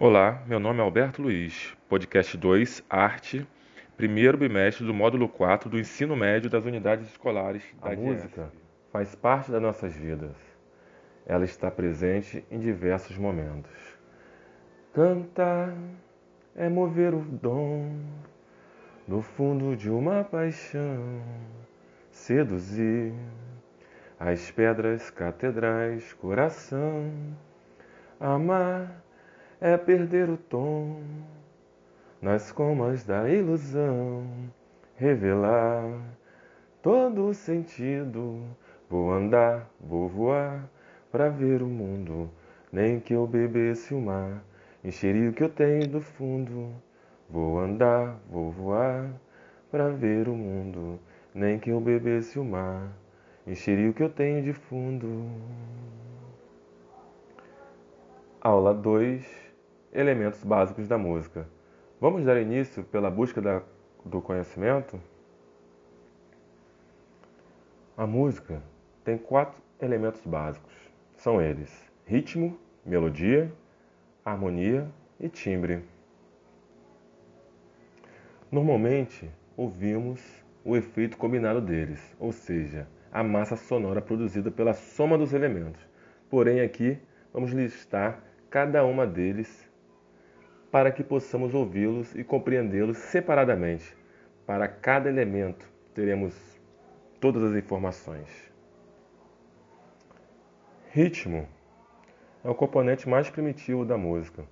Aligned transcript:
Olá, 0.00 0.44
meu 0.46 0.60
nome 0.60 0.78
é 0.78 0.82
Alberto 0.84 1.20
Luiz, 1.20 1.76
podcast 1.88 2.36
2, 2.38 2.84
Arte, 2.88 3.44
primeiro 3.96 4.38
bimestre 4.38 4.86
do 4.86 4.94
módulo 4.94 5.28
4 5.28 5.68
do 5.68 5.76
ensino 5.76 6.14
médio 6.14 6.48
das 6.48 6.64
unidades 6.64 7.08
escolares 7.08 7.64
da 7.82 7.90
A 7.90 7.96
música 7.96 8.48
faz 8.92 9.16
parte 9.16 9.50
das 9.50 9.60
nossas 9.60 9.96
vidas. 9.96 10.36
Ela 11.26 11.44
está 11.44 11.68
presente 11.68 12.44
em 12.48 12.60
diversos 12.60 13.18
momentos. 13.18 13.72
Cantar 14.94 15.74
é 16.54 16.68
mover 16.68 17.12
o 17.12 17.20
dom 17.20 17.98
no 19.04 19.20
fundo 19.20 19.74
de 19.74 19.90
uma 19.90 20.22
paixão, 20.22 21.20
seduzir 22.12 23.12
as 24.16 24.48
pedras 24.48 25.10
catedrais, 25.10 26.12
coração, 26.12 27.12
amar 28.20 29.07
é 29.60 29.76
perder 29.76 30.30
o 30.30 30.36
tom 30.36 31.02
nas 32.22 32.52
comas 32.52 33.04
da 33.04 33.28
ilusão, 33.28 34.24
revelar 34.96 36.00
todo 36.80 37.26
o 37.26 37.34
sentido. 37.34 38.42
Vou 38.88 39.12
andar, 39.12 39.68
vou 39.80 40.08
voar 40.08 40.68
para 41.10 41.28
ver 41.28 41.62
o 41.62 41.66
mundo, 41.66 42.30
nem 42.72 43.00
que 43.00 43.12
eu 43.14 43.26
bebesse 43.26 43.94
o 43.94 44.00
mar, 44.00 44.42
encheria 44.84 45.28
o 45.28 45.32
que 45.32 45.42
eu 45.42 45.48
tenho 45.48 45.88
do 45.88 46.00
fundo. 46.00 46.72
Vou 47.28 47.58
andar, 47.58 48.16
vou 48.30 48.50
voar 48.50 49.10
para 49.70 49.88
ver 49.88 50.28
o 50.28 50.34
mundo, 50.34 50.98
nem 51.34 51.58
que 51.58 51.70
eu 51.70 51.80
bebesse 51.80 52.38
o 52.38 52.44
mar, 52.44 52.88
encheria 53.46 53.90
o 53.90 53.92
que 53.92 54.02
eu 54.02 54.08
tenho 54.08 54.42
de 54.42 54.52
fundo. 54.52 55.26
Aula 58.40 58.72
2 58.72 59.37
elementos 59.92 60.42
básicos 60.44 60.86
da 60.86 60.98
música. 60.98 61.46
Vamos 62.00 62.24
dar 62.24 62.40
início 62.40 62.84
pela 62.84 63.10
busca 63.10 63.40
da, 63.40 63.62
do 64.04 64.20
conhecimento? 64.20 65.00
A 67.96 68.06
música 68.06 68.62
tem 69.04 69.18
quatro 69.18 69.60
elementos 69.80 70.24
básicos. 70.24 70.72
São 71.16 71.40
eles: 71.40 71.90
ritmo, 72.04 72.58
melodia, 72.84 73.52
harmonia 74.24 74.88
e 75.18 75.28
timbre. 75.28 75.82
Normalmente, 78.50 79.30
ouvimos 79.56 80.22
o 80.64 80.76
efeito 80.76 81.16
combinado 81.16 81.60
deles, 81.60 82.16
ou 82.18 82.32
seja, 82.32 82.86
a 83.10 83.22
massa 83.22 83.56
sonora 83.56 84.00
produzida 84.00 84.50
pela 84.50 84.72
soma 84.72 85.18
dos 85.18 85.32
elementos. 85.32 85.80
Porém, 86.30 86.60
aqui 86.60 86.98
vamos 87.32 87.52
listar 87.52 88.22
cada 88.48 88.84
uma 88.84 89.06
deles 89.06 89.67
para 90.70 90.92
que 90.92 91.02
possamos 91.02 91.54
ouvi-los 91.54 92.14
e 92.14 92.22
compreendê-los 92.22 92.98
separadamente. 92.98 93.96
Para 94.46 94.68
cada 94.68 95.08
elemento 95.08 95.66
teremos 95.94 96.34
todas 97.20 97.42
as 97.42 97.56
informações. 97.56 98.28
Ritmo 100.90 101.46
é 102.44 102.48
o 102.48 102.54
componente 102.54 103.08
mais 103.08 103.28
primitivo 103.28 103.84
da 103.84 103.96
música. 103.96 104.44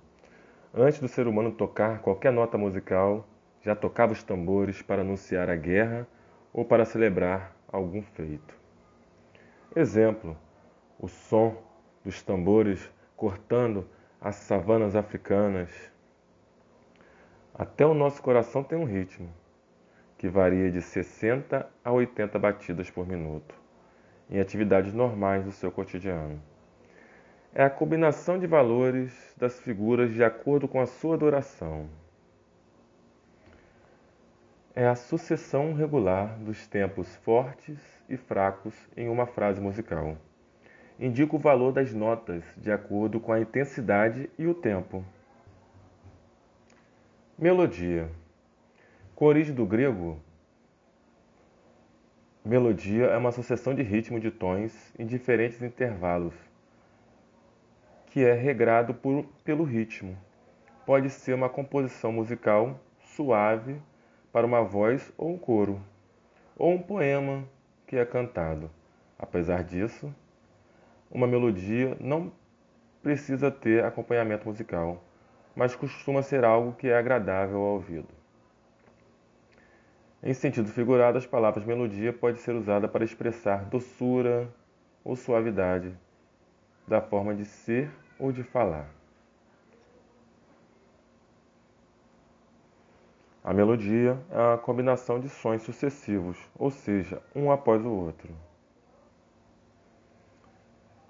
Antes 0.73 0.99
do 0.99 1.07
ser 1.07 1.27
humano 1.27 1.51
tocar 1.51 1.99
qualquer 2.01 2.31
nota 2.31 2.57
musical, 2.57 3.27
já 3.61 3.75
tocava 3.75 4.13
os 4.13 4.23
tambores 4.23 4.81
para 4.81 5.01
anunciar 5.01 5.49
a 5.49 5.55
guerra 5.55 6.07
ou 6.53 6.63
para 6.63 6.85
celebrar 6.85 7.55
algum 7.67 8.01
feito. 8.01 8.55
Exemplo: 9.75 10.37
o 10.99 11.07
som 11.07 11.57
dos 12.03 12.21
tambores 12.21 12.91
cortando 13.15 13.87
as 14.21 14.35
savanas 14.35 14.95
africanas 14.95 15.69
até 17.57 17.83
o 17.85 17.93
nosso 17.93 18.21
coração 18.21 18.63
tem 18.63 18.77
um 18.77 18.85
ritmo, 18.85 19.29
que 20.15 20.29
varia 20.29 20.69
de 20.69 20.79
60 20.79 21.67
a 21.83 21.91
80 21.91 22.37
batidas 22.37 22.91
por 22.91 23.07
minuto, 23.07 23.55
em 24.29 24.39
atividades 24.39 24.93
normais 24.93 25.43
do 25.43 25.51
seu 25.51 25.71
cotidiano. 25.71 26.39
É 27.55 27.63
a 27.63 27.69
combinação 27.69 28.37
de 28.37 28.45
valores 28.45 29.11
das 29.35 29.59
figuras 29.59 30.13
de 30.13 30.23
acordo 30.23 30.67
com 30.67 30.79
a 30.79 30.85
sua 30.85 31.17
duração. 31.17 31.89
É 34.75 34.87
a 34.87 34.93
sucessão 34.93 35.73
regular 35.73 36.37
dos 36.37 36.67
tempos 36.67 37.15
fortes 37.17 37.79
e 38.07 38.15
fracos 38.15 38.75
em 38.95 39.09
uma 39.09 39.25
frase 39.25 39.59
musical. 39.59 40.15
Indica 40.99 41.35
o 41.35 41.39
valor 41.39 41.71
das 41.71 41.91
notas 41.91 42.43
de 42.55 42.71
acordo 42.71 43.19
com 43.19 43.31
a 43.31 43.39
intensidade 43.39 44.29
e 44.37 44.45
o 44.45 44.53
tempo. 44.53 45.03
Melodia. 47.39 48.09
Com 49.13 49.25
origem 49.25 49.53
do 49.53 49.63
grego, 49.63 50.19
melodia 52.43 53.05
é 53.05 53.15
uma 53.15 53.31
sucessão 53.31 53.75
de 53.75 53.83
ritmo 53.83 54.19
de 54.19 54.31
tons 54.31 54.73
em 54.97 55.05
diferentes 55.05 55.61
intervalos, 55.61 56.33
que 58.07 58.25
é 58.25 58.33
regrado 58.33 58.91
por, 58.91 59.23
pelo 59.43 59.63
ritmo. 59.63 60.17
Pode 60.83 61.11
ser 61.11 61.35
uma 61.35 61.47
composição 61.47 62.11
musical 62.11 62.79
suave 63.01 63.79
para 64.33 64.47
uma 64.47 64.63
voz 64.63 65.13
ou 65.15 65.31
um 65.31 65.37
coro, 65.37 65.79
ou 66.57 66.73
um 66.73 66.81
poema 66.81 67.47
que 67.85 67.97
é 67.97 68.03
cantado. 68.03 68.67
Apesar 69.19 69.63
disso, 69.63 70.11
uma 71.11 71.27
melodia 71.27 71.95
não 71.99 72.31
precisa 73.03 73.51
ter 73.51 73.85
acompanhamento 73.85 74.47
musical 74.47 75.03
mas 75.57 75.75
costuma 75.75 76.21
ser 76.21 76.45
algo 76.45 76.73
que 76.73 76.87
é 76.87 76.95
agradável 76.95 77.57
ao 77.57 77.73
ouvido. 77.73 78.07
Em 80.21 80.31
sentido 80.31 80.69
figurado, 80.69 81.17
as 81.17 81.25
palavras 81.25 81.65
melodia 81.65 82.13
pode 82.13 82.37
ser 82.37 82.53
usada 82.53 82.87
para 82.87 83.03
expressar 83.03 83.65
doçura 83.65 84.47
ou 85.03 85.15
suavidade 85.15 85.97
da 86.87 87.01
forma 87.01 87.33
de 87.33 87.43
ser 87.43 87.89
ou 88.19 88.31
de 88.31 88.43
falar. 88.43 88.87
A 93.43 93.51
melodia 93.51 94.19
é 94.29 94.53
a 94.53 94.57
combinação 94.59 95.19
de 95.19 95.27
sons 95.27 95.63
sucessivos, 95.63 96.37
ou 96.55 96.69
seja, 96.69 97.19
um 97.35 97.51
após 97.51 97.83
o 97.83 97.89
outro. 97.89 98.31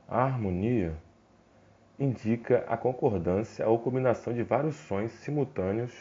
A 0.08 0.24
harmonia 0.24 0.96
indica 2.00 2.64
a 2.68 2.78
concordância 2.78 3.68
ou 3.68 3.80
combinação 3.80 4.34
de 4.34 4.44
vários 4.44 4.76
sons 4.76 5.12
simultâneos 5.12 5.94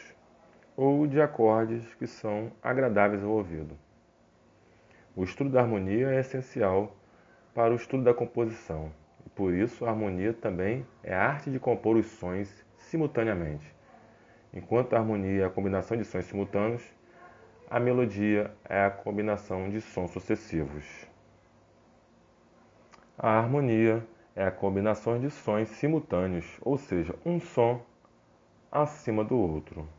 ou 0.75 1.07
de 1.07 1.19
acordes 1.19 1.95
que 1.95 2.05
são 2.05 2.51
agradáveis 2.61 3.23
ao 3.23 3.31
ouvido. 3.31 3.75
O 5.15 5.23
estudo 5.23 5.49
da 5.49 5.61
harmonia 5.61 6.09
é 6.11 6.19
essencial 6.19 6.95
para 7.55 7.73
o 7.73 7.75
estudo 7.75 8.03
da 8.03 8.13
composição, 8.13 8.91
e 9.25 9.29
por 9.29 9.51
isso 9.51 9.83
a 9.85 9.89
harmonia 9.89 10.31
também 10.31 10.85
é 11.03 11.15
a 11.15 11.29
arte 11.29 11.49
de 11.49 11.59
compor 11.59 11.95
os 11.95 12.05
sons 12.05 12.63
simultaneamente. 12.77 13.75
Enquanto 14.53 14.93
a 14.93 14.99
harmonia 14.99 15.41
é 15.41 15.45
a 15.45 15.49
combinação 15.49 15.97
de 15.97 16.05
sons 16.05 16.25
simultâneos, 16.25 16.83
a 17.67 17.79
melodia 17.79 18.51
é 18.69 18.85
a 18.85 18.91
combinação 18.91 19.67
de 19.69 19.81
sons 19.81 20.11
sucessivos. 20.11 21.07
A 23.17 23.39
harmonia 23.39 24.05
é 24.37 24.45
a 24.45 24.51
combinação 24.51 25.19
de 25.19 25.31
sons 25.31 25.67
simultâneos, 25.69 26.45
ou 26.61 26.77
seja, 26.77 27.15
um 27.25 27.39
som 27.39 27.83
acima 28.71 29.23
do 29.23 29.35
outro. 29.35 29.89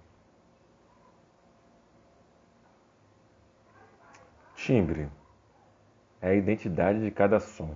Timbre 4.54 5.10
é 6.22 6.28
a 6.28 6.34
identidade 6.36 7.00
de 7.00 7.10
cada 7.10 7.40
som. 7.40 7.74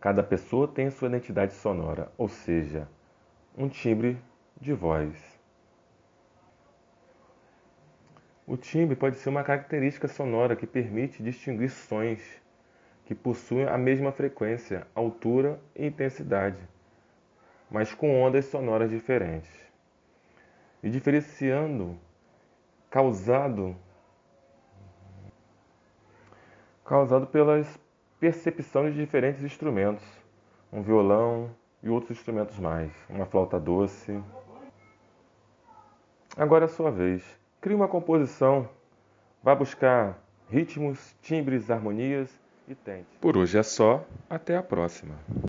Cada 0.00 0.22
pessoa 0.22 0.66
tem 0.66 0.88
sua 0.88 1.08
identidade 1.08 1.52
sonora, 1.52 2.10
ou 2.16 2.26
seja, 2.26 2.88
um 3.54 3.68
timbre 3.68 4.18
de 4.58 4.72
voz. 4.72 5.14
O 8.46 8.56
timbre 8.56 8.96
pode 8.96 9.16
ser 9.16 9.28
uma 9.28 9.44
característica 9.44 10.08
sonora 10.08 10.56
que 10.56 10.66
permite 10.66 11.22
distinguir 11.22 11.68
sons 11.68 12.22
que 13.12 13.14
possuem 13.14 13.66
a 13.66 13.76
mesma 13.76 14.10
frequência, 14.10 14.86
altura 14.94 15.60
e 15.76 15.86
intensidade, 15.86 16.56
mas 17.70 17.92
com 17.92 18.22
ondas 18.22 18.46
sonoras 18.46 18.90
diferentes. 18.90 19.50
E 20.82 20.88
diferenciando 20.88 21.98
causado 22.88 23.76
causado 26.84 27.26
pelas 27.26 27.78
percepções 28.18 28.94
de 28.94 29.00
diferentes 29.00 29.44
instrumentos, 29.44 30.04
um 30.72 30.82
violão 30.82 31.54
e 31.82 31.90
outros 31.90 32.16
instrumentos 32.18 32.58
mais, 32.58 32.90
uma 33.10 33.26
flauta 33.26 33.60
doce. 33.60 34.22
Agora 36.34 36.64
é 36.64 36.66
a 36.66 36.68
sua 36.68 36.90
vez. 36.90 37.22
Crie 37.60 37.76
uma 37.76 37.88
composição, 37.88 38.68
vá 39.42 39.54
buscar 39.54 40.18
ritmos, 40.48 41.14
timbres, 41.20 41.70
harmonias 41.70 42.41
e 42.68 42.74
tente. 42.74 43.06
Por 43.20 43.36
hoje 43.36 43.58
é 43.58 43.62
só, 43.62 44.06
até 44.28 44.56
a 44.56 44.62
próxima. 44.62 45.14